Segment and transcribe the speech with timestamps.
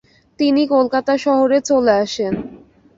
[0.39, 2.33] তিনি কলকাতা শহরে চলে আসেন।